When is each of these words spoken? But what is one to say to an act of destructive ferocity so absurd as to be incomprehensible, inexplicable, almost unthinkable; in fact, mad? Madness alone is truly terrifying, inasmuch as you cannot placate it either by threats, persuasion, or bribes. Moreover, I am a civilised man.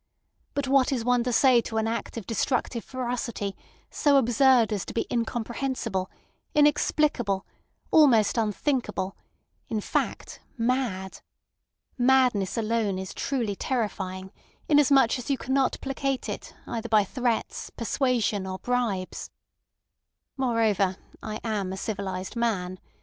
But 0.55 0.67
what 0.67 0.91
is 0.91 1.05
one 1.05 1.23
to 1.25 1.31
say 1.31 1.61
to 1.61 1.77
an 1.77 1.85
act 1.85 2.17
of 2.17 2.25
destructive 2.25 2.83
ferocity 2.83 3.55
so 3.91 4.17
absurd 4.17 4.73
as 4.73 4.83
to 4.85 4.95
be 4.95 5.05
incomprehensible, 5.11 6.09
inexplicable, 6.55 7.45
almost 7.91 8.35
unthinkable; 8.35 9.15
in 9.67 9.79
fact, 9.79 10.39
mad? 10.57 11.19
Madness 11.99 12.57
alone 12.57 12.97
is 12.97 13.13
truly 13.13 13.55
terrifying, 13.55 14.31
inasmuch 14.67 15.19
as 15.19 15.29
you 15.29 15.37
cannot 15.37 15.77
placate 15.81 16.27
it 16.27 16.55
either 16.65 16.89
by 16.89 17.03
threats, 17.03 17.69
persuasion, 17.69 18.47
or 18.47 18.57
bribes. 18.57 19.29
Moreover, 20.35 20.97
I 21.21 21.39
am 21.43 21.71
a 21.71 21.77
civilised 21.77 22.35
man. 22.35 22.79